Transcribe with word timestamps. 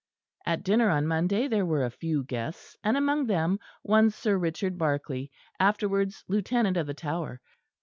At 0.47 0.63
dinner 0.63 0.89
on 0.89 1.05
Monday 1.05 1.47
there 1.47 1.63
were 1.63 1.85
a 1.85 1.91
few 1.91 2.23
guests; 2.23 2.75
and 2.83 2.97
among 2.97 3.27
them, 3.27 3.59
one 3.83 4.09
Sir 4.09 4.35
Richard 4.35 4.75
Barkley, 4.79 5.29
afterwards 5.59 6.23
Lieutenant 6.27 6.75
of 6.75 6.87
the 6.87 6.95
Tower. 6.95 7.39